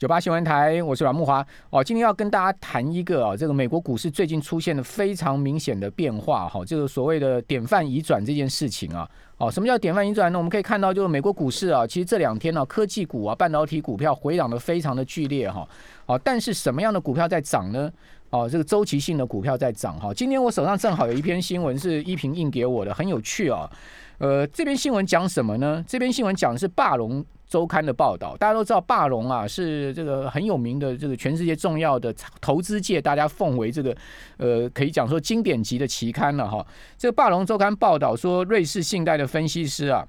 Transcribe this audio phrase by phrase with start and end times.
[0.00, 1.46] 九八新闻台，我是阮木华。
[1.68, 10.38] 哦，今天要跟大家谈一个啊，这个美国股市最近出现的非常明显的变化，哈，这个所谓的典范移转这件事情啊，哦，什么叫典范移转呢？
[10.38, 15.68] 我们可以看到，就是美国股市啊，其实这两天呢，科技股啊、半导体股票回涨的非常的剧烈，哈，
[16.06, 17.92] 哦，但是什么样的股票在涨呢？
[18.30, 20.14] 哦，这个周期性的股票在涨，哈。
[20.14, 23.70] 今天我手上正好有一篇新闻是依萍印给我的，很有趣啊。
[24.18, 25.84] 呃，这篇新闻讲什么呢？
[25.86, 27.24] 这篇新闻讲的是霸龙。
[27.50, 33.92] 周刊的报道，大家都知道，霸龙啊是这个很有名的，这个全世界重要的投资界，大家奉为这个
[34.36, 36.64] 呃，可以讲说经典级的期刊了哈。
[36.96, 40.06] 这个霸龙周刊报道说，瑞士信贷的分析师啊。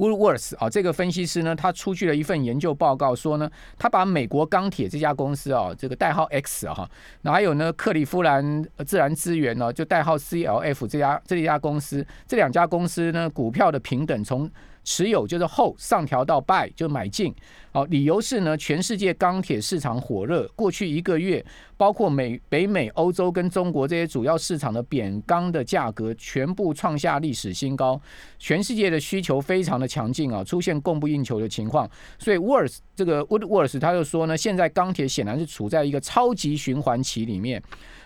[0.00, 6.88] Woolworths 啊，这个分析师呢，他出具了一份研究报告，说呢，他把美国钢铁这家公司啊，这个代号 X 哈，
[7.20, 14.50] 那还有呢，克利夫兰自然资源呢，就代号 CLF 这家这一家公司，这两家公司呢，股票的平等从。
[14.82, 17.34] 持有就是后上调到 buy 就买进，
[17.70, 21.44] 好，理由是呢，全世界钢铁市场火热，过去一个月，
[21.76, 28.00] 包括美、北美、欧洲跟中国这些主要市场的扁钢的价格全部创下历史新高，
[28.38, 37.62] 全世界的需求非常的强劲啊，出现供不应求的情况，所以 Worth 这个 Woodworth 他就说呢，现在钢铁显然是处在一个超级循环期里面，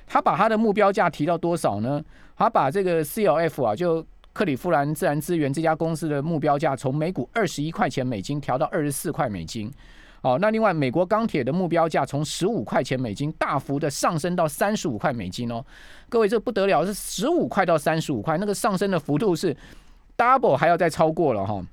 [0.06, 2.03] 他把他的目标价提到多少呢？
[2.36, 4.05] 他把这个 CLF 啊就。
[4.34, 9.72] 克里夫兰自然资源这家公司的目标价从每股二十一块钱美金调到二十四块美金，
[10.22, 15.64] 哦，那另外美国钢铁的目标价从十五块钱美金大幅的上升到三十五块美金哦，
[16.08, 19.56] 各位这不得了，是十五块到三十五块，那个上升的幅度是
[20.16, 21.64] double 还要再超过了哈。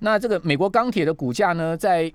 [0.00, 2.12] 那这个美国钢铁的股价呢，在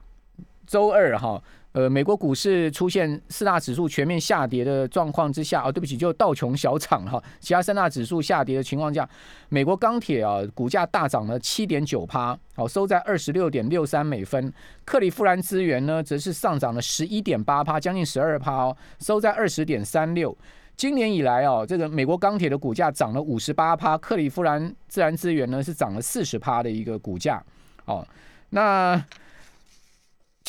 [0.70, 1.42] 周二哈。
[1.72, 9.08] 呃，美国股市出现四大指数全面下跌的状况之下，哦，对不起，就道琼小涨哈，其他三大指数下跌的情况下，
[9.50, 14.52] 美国钢铁啊股价大涨了七点九趴，好收在二十六点六三美分。
[14.84, 20.36] 克利夫兰资源呢，则是上涨了十一点八趴，将近十二趴哦，收在二十点三六。
[20.76, 27.42] 今年以来哦，这个美国钢铁的股价涨了五十八趴，克利夫兰自然资源呢是涨了四十趴的一个股价。
[27.86, 28.04] 哦，
[28.50, 29.00] 那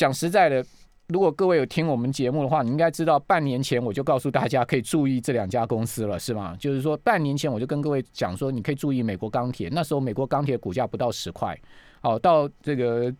[0.01, 0.65] 讲实在的。
[1.09, 6.57] 如果各位有听我们节目的话，你应该知道半年前我就告诉大家可以注意这两家公司了，是吗？
[6.59, 9.69] 就是说半年前我就跟各位讲说，你可以注意美国钢铁。
[9.71, 11.55] 那时候美国钢铁股价不到十块，
[12.01, 13.13] 哦，到这个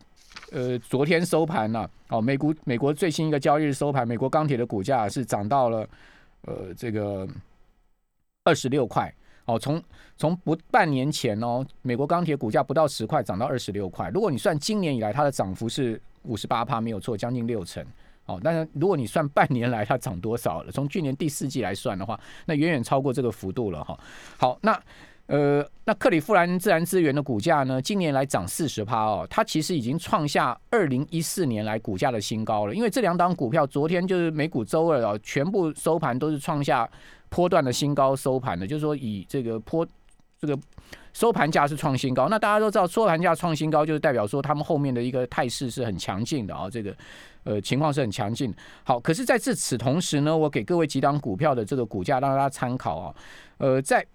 [0.51, 5.87] 呃昨天收盘了，哦，美股美国最新一个交易日收盘，美国钢铁的股价是涨到了
[6.47, 7.27] 呃这个
[8.45, 9.13] 二十六块，
[9.45, 9.83] 哦，从
[10.17, 14.09] 从不半年前哦，美国钢铁股价不到十块，涨到二十六块。
[14.09, 16.01] 如果你算今年以来它的涨幅是。
[16.23, 17.85] 五十八趴没有错，将近六成。
[18.27, 23.99] 哦，但是如果你算半年来它涨多少了，从去年第四季来算的话，那远远超过这个幅度了哈。
[24.37, 24.79] 好，那
[25.25, 32.75] 呃，那克里夫兰自然资源的股价呢，今年来涨四十趴哦，它其实已经创下二零一四年来股价的新高了。
[32.75, 36.87] 因为这两档股票昨天就是美股周二哦，全部收盘都是创下
[37.29, 39.87] 波段的新高收盘的，就是说以这个波
[40.41, 40.59] 这个。
[41.13, 46.95] 收盘价是创新高，那大家都知道，收盘价创新高就是代表说他们后面的一个态势是很强劲的啊，这个
[47.43, 48.53] 呃情况是很强劲。
[48.85, 53.15] 好，可是在至此同时呢，我给各位几档股票的这个股价让大家参考啊，
[53.57, 54.05] 呃，在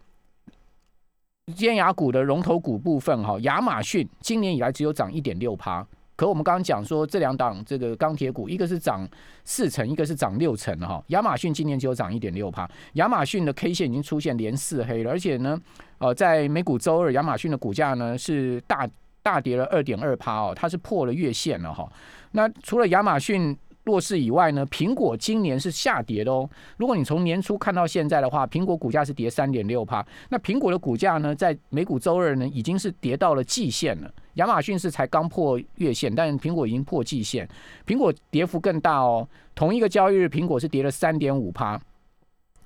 [1.54, 5.86] 尖牙股的龙头股部分哈，亚马逊今年以来只有涨一点六趴。
[6.16, 9.06] 可我们刚刚讲说，这两档这个钢铁股，一个是涨
[9.44, 11.00] 四成，一个是涨六成哈。
[11.08, 15.60] 亚马逊今年只有涨一点六帕，亚马逊的 K 线已经出现连四黑了，而且呢，
[15.98, 18.88] 呃，在美股周二，亚马逊的股价呢是大
[19.22, 21.86] 大跌了二点二帕哦，它是破了月线了哈。
[22.32, 23.56] 那除了亚马逊。
[23.86, 26.50] 弱势以外呢，苹果今年是下跌的哦。
[26.76, 30.04] 如果你从年初看到现在的话，苹果股价是跌三点六帕。
[30.28, 34.12] 那苹果的股价呢，在美股周二呢，已经是跌到了季线了。
[34.36, 37.46] 亚马逊是才刚破月线，但苹果已经破季线，
[37.86, 39.28] 苹果跌幅更大哦。
[39.54, 41.80] 同一个交易日，苹果是跌了三点五趴。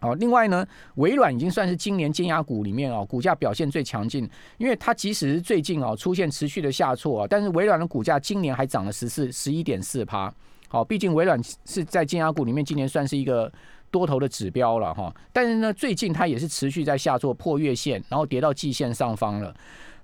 [0.01, 10.33] 好，另外呢，微软已经算是今年尖牙股里面哦，股价表现最强劲，因为它即使是最近哦出现持续的下挫啊，但是微软的股价今年还涨了十四十一点四趴。
[10.69, 13.53] 好，毕竟微软是在金牙股里面今年算是一个
[13.91, 19.55] 多头的指标了哈，但是呢，最近它也是持续在下挫破月线，然后跌到季线上方了。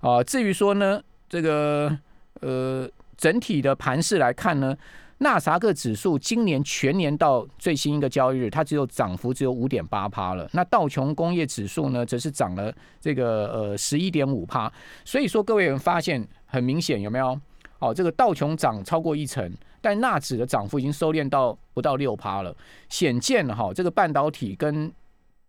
[0.01, 1.97] 啊，至于说呢，这个
[2.41, 4.77] 呃整体的盘势来看呢，
[5.19, 10.49] 纳萨克指数今年全年到最新一个交易日，它只有涨幅只有五点八趴了。
[10.53, 14.71] 那道琼工业指数呢，则是涨了这个呃十一点五趴。
[15.05, 17.39] 所以说，各位有发现很明显有没有？
[17.79, 19.53] 哦，这个道琼涨超过一成，
[19.83, 22.57] 但纳指的涨幅已经收敛到不到六趴了，
[22.89, 24.91] 显见哈，这个半导体跟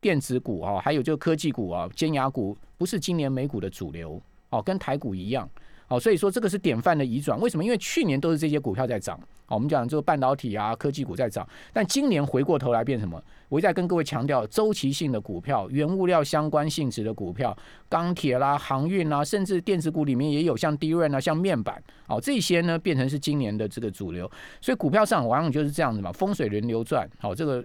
[0.01, 5.49] 电子股啊，还有就科技股啊，尖牙股不是今年美股的主流哦，跟台股一样
[5.87, 7.39] 好，所以说这个是典范的移转。
[7.39, 7.63] 为什么？
[7.63, 9.17] 因为去年都是这些股票在涨。
[9.45, 13.21] 好，我们讲这个半导体啊、科技股在涨，但今年回过头来变什么？
[13.47, 17.57] 我一再跟各位强调，周期性的股票、原物料相关性质的股票、
[17.87, 24.29] 钢铁啦、航运啦，甚至电子股里面也有像低润啊、像面板，好，这些呢变成是今年的这个主流。
[24.59, 27.09] 所以股票上往往就是这样子嘛，风水轮流转。
[27.17, 27.63] 好，这个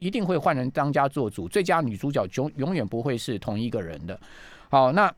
[0.00, 4.18] 一定会换人当家做主，最佳女主角永永远不会是同一个人的。
[4.68, 5.14] 好，那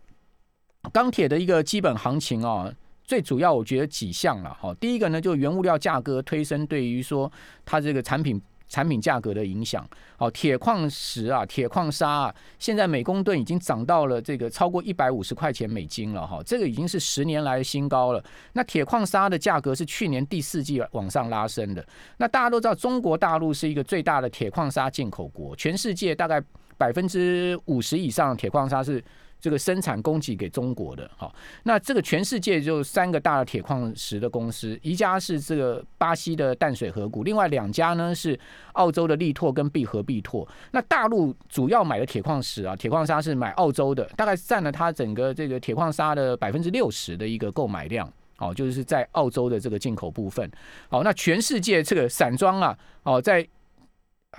[0.93, 2.73] 钢铁的一个基本行情啊。
[3.07, 7.31] 最主要我觉得几项了哈，第一个呢，就原物料价格推升对于说
[7.63, 9.87] 它这个产品产品价格的影响。
[10.17, 18.25] 好，铁矿石啊，铁矿砂啊，现在每公吨已经涨到了这个超过一百五十块钱美金了哈，这个已经是十年来的新高了。
[18.55, 21.87] 那铁矿砂的价格是去年第四季往上拉升的。
[22.17, 26.43] 那大家都知道，中国大陆是一个最大的铁矿砂进口国，全世界大概
[26.79, 29.05] 百分之五十以上铁矿砂是。
[29.44, 31.31] 这个生产供给给中国的，好，
[31.64, 38.41] 那这个全世界就三个大的铁矿石的公司，一家是这个巴西的淡水河谷，另外两家呢是
[38.73, 40.49] 澳洲的力拓跟必和必拓。
[40.70, 50.50] 那大陆主要买的铁矿石啊，铁矿砂是买澳洲的，大概占了它整个这个铁矿砂的百分之六十的一个购买量，哦，就是在澳洲的这个进口部分。
[50.88, 53.47] 好，那全世界这个散装啊，哦，在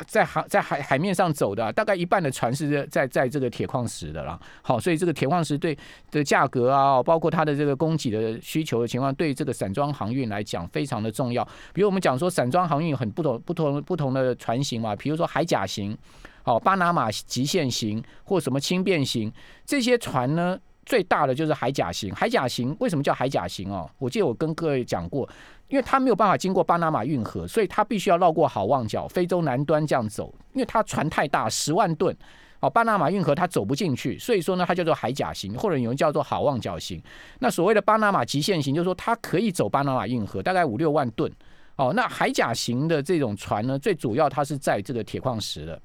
[0.07, 4.39] 在海在海海面上走的，大概一半的船是在在这个铁矿石的啦。
[4.61, 5.77] 好，所以这个铁矿石对
[6.11, 11.43] 的价格啊，包括它的这个供给的需求的情况，对这个散装航运来讲非常的重要。
[11.73, 15.97] 比如我们讲说，散装航运很不同不同不同的船型嘛，比如说海甲型，
[16.43, 19.31] 好，巴拿马极限型或什么轻便型
[19.65, 20.59] 这些船呢？
[20.85, 23.89] 最大的就是海甲型，海甲型为什么叫海甲型哦？
[23.97, 25.27] 我记得我跟各位讲过，
[25.67, 32.15] 因为它没有办法经过巴拿马运河，所以它必须要绕过好望角，非洲南端这样走，因为它船太大，十万吨，
[32.59, 37.01] 哦，巴拿马运河它走不进去，所以说呢，它叫做海甲型，或者有人叫做好望角型。
[37.39, 41.31] 那所谓的巴拿马极限型，就是说它可以走巴拿马运河，大概五六万吨，
[41.77, 45.81] 哦，那海甲型的这种船呢，最主要它是在这个铁矿石的。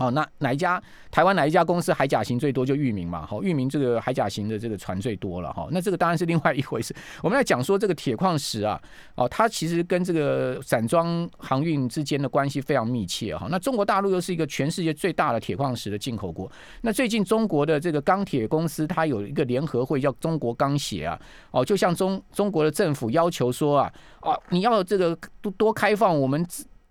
[0.00, 3.26] 哦，那哪一家台湾哪一家公司海甲型最多就域名嘛？
[3.26, 5.68] 好，域名这个海甲型的这个船最多了哈。
[5.72, 6.96] 那这个当然是另外一回事。
[7.22, 8.80] 我们来讲说这个铁矿石啊，
[9.14, 13.46] 哦，它其实跟这个散装航运之间的关系非常密切哈。
[13.50, 16.50] 那中国大陆又是一个全世界最大的铁矿石的进口国。
[16.80, 21.20] 那最近中国的这个钢铁公司，它有一个联合会叫中国钢协啊，
[21.50, 23.92] 哦，就像中中国的政府要求说啊，
[24.22, 26.42] 哦，你要这个多多开放我们。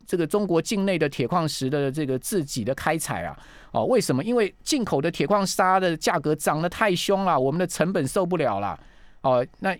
[0.09, 3.37] 这个中国境内的铁矿石的这个自己的开采啊，
[3.71, 4.23] 哦，为什么？
[4.23, 8.75] 因为进口的铁矿砂的价格涨得太凶了，我们的成本受不了了。
[9.21, 9.71] 哦，那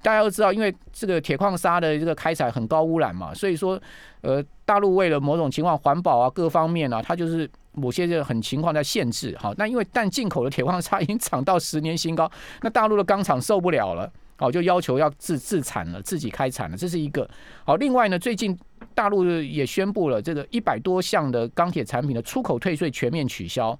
[0.00, 3.78] 大家都知道，因为这个铁矿砂的这个开采很高污染嘛，所以说，
[4.22, 9.36] 呃，大陆为了某种情况环保啊，各方面啊，它就是某些这很情况在限制。
[9.38, 12.30] 好，那因为但进口的铁矿砂已经涨到十年新高，
[12.62, 14.10] 那大陆的钢厂受不了了，
[14.40, 17.28] 哦，就要求要自自产了，自己开产了，这是一个。
[17.64, 18.58] 好，另外呢，最近。
[18.92, 23.78] 大陆也宣布了这个一百多项的钢铁产品的出口退税全面取消。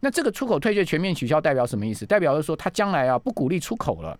[0.00, 2.06] 那这个出口退税全面取消代表什么意思？
[2.06, 4.18] 代表是说它将来啊不鼓励出口了。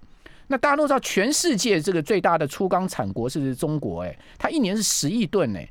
[0.48, 5.68] 那大家都知道，全世界这个最大的粗钢产国是中国，哎，它一年是十亿吨，哎，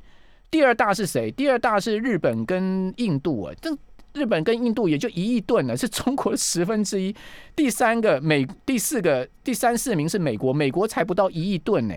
[0.50, 1.30] 第二大是谁？
[1.30, 3.70] 第二大是日本跟印度，哎，这
[4.16, 7.14] 日本跟印度也就一亿吨了，是中国的十分之一。
[7.54, 11.94] 第三个美，第四个第三四名是美国，美国才不到一亿吨，呢。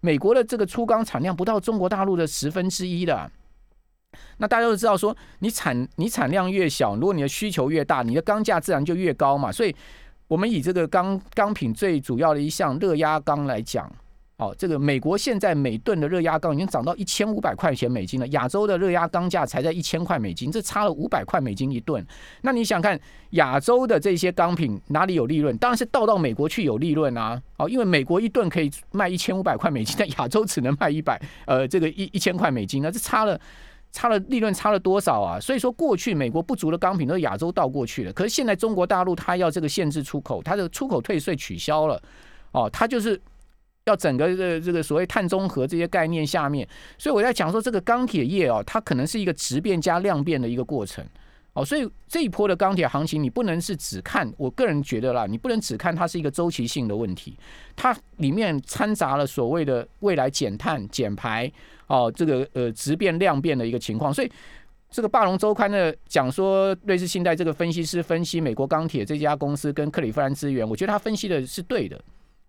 [0.00, 3.30] 美国的这个粗钢产量不到中国大陆的十分之一的，
[4.38, 9.52] 那大家都知道说，你产你产量越小，如果你的需求越大，你的钢价自然就越高嘛。
[9.52, 9.72] 所以，
[10.26, 13.92] 我们以这个钢钢品最主要的一项热压钢来讲。
[14.40, 22.04] 哦，这个美国现在每吨的热压钢已经涨到一千五百块钱美金了，亚洲的热压钢价才在一千块美金，这差了五百块美金一吨。
[22.40, 22.98] 那你想看
[23.32, 25.54] 亚洲的这些钢品哪里有利润？
[25.58, 27.38] 当然是倒到美国去有利润啊！
[27.58, 33.38] 哦，因为美国一吨可以卖一千五百块美金，但亚洲只能卖一百呃这个一一千块美金，那这差了
[33.92, 35.38] 差了利润差了多少啊？
[35.38, 42.00] 所以说过去美国不足的钢品都是亚洲倒过去的，可是现在中国大陆它要这个限制出口，它的出口退税取消了，
[42.52, 43.20] 哦，它就是。
[43.86, 46.68] 要整个这这个所谓碳中和这些概念下面，
[46.98, 51.04] 所以我在讲说这个钢铁业哦，它可能是一个质变加量变的一个过程
[51.54, 57.36] 哦，所以这一波的钢铁行情，你不能是只看，我个人觉得啦，你不能只看它是一个周期性的问题，
[57.74, 61.50] 它里面掺杂了所谓的未来减碳减排
[61.86, 64.30] 哦，这个呃质变量变的一个情况，所以
[64.90, 71.98] 这个霸龙周刊呢讲说，瑞士信贷这个分析师分析美国钢铁这家公司跟克里夫兰资源，我觉得他分析的是对的。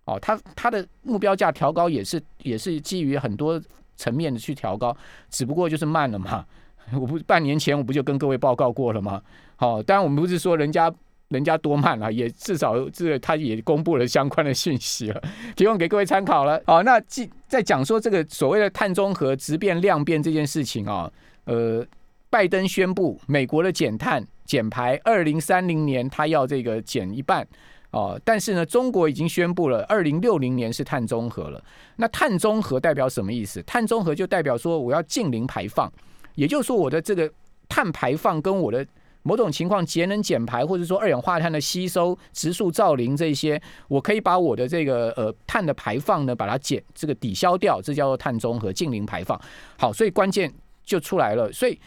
[0.06, 3.62] 哦，它它的目标价调高也是也是基于很多
[3.96, 4.96] 层面的去调高，
[5.30, 6.46] 只不过就是慢了嘛。
[6.94, 9.22] 我不半年前我不就跟各位报告过了吗？
[9.56, 10.92] 好，当然我们不是说人家
[11.30, 15.22] 人家多慢了，也至少这个他也公布了相关的信息了，
[15.56, 16.62] 提供给各位参考了。
[16.66, 21.10] 好，那既在讲说这个所谓的碳中和质变量变这件事情啊，
[21.46, 21.86] 呃，
[22.30, 27.48] 拜登宣布美国的减碳减排，二零三零年他要这个减一半
[27.92, 31.62] 哦，但是呢，中国已经宣布了二零六零年是碳中和了。
[31.98, 33.62] 那碳中和代表什么意思？
[33.64, 35.92] 碳中和就代表说我要净零排放，
[36.36, 37.30] 也就是说我的这个
[37.68, 38.86] 碳排放跟我的
[39.24, 49.40] 某种情况节能减排，或者说二氧化碳的吸收、植树造林这些，我可以把我的这个呃碳的排放呢，把它减这个抵消掉，这叫做碳中和、净零排放。
[49.78, 50.52] 好，所以关键
[50.86, 51.52] 就出来了。
[51.52, 51.78] 所以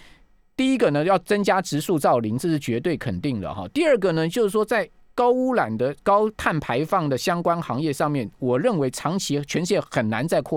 [0.54, 3.66] 第一个呢，要增加植树造林，这是绝对肯定的哈。
[3.68, 10.52] 第二个呢，就是说在高污染的高碳排放的相关行业上面，我认为长期全线很难再扩。